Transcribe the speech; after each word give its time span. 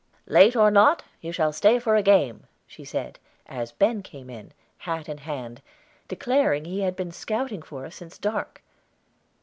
"Late 0.25 0.55
or 0.55 0.71
not, 0.71 1.03
you 1.19 1.31
shall 1.31 1.53
stay 1.53 1.77
for 1.77 1.95
a 1.95 2.01
game," 2.01 2.47
she 2.65 2.83
said, 2.83 3.19
as 3.45 3.71
Ben 3.71 4.01
came 4.01 4.31
in, 4.31 4.51
hat 4.79 5.07
in 5.07 5.19
hand, 5.19 5.61
declaring 6.07 6.65
he 6.65 6.81
had 6.81 6.95
been 6.95 7.11
scouting 7.11 7.61
for 7.61 7.85
us 7.85 7.97
since 7.97 8.17
dark. 8.17 8.63